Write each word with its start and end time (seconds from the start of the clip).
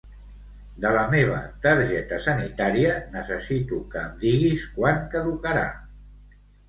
De 0.85 0.93
la 0.95 1.01
meva 1.09 1.41
targeta 1.65 2.19
sanitària, 2.27 2.95
necessito 3.17 3.83
que 3.93 4.01
em 4.09 4.17
diguis 4.25 4.65
quan 4.79 5.07
caducarà. 5.13 5.67